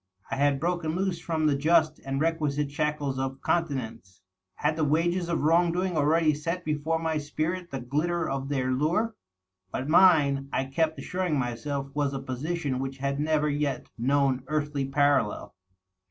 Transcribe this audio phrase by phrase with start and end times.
[0.31, 4.19] I had broken loose from the just and requisite shackles of continence...
[4.55, 8.71] Had the wages of wrong doing already set before my spirit the glitter of their
[8.71, 9.15] lure?
[9.71, 14.85] But mine, I kept assuring myself, was a position which had never yet known earthly
[14.87, 15.53] parallel.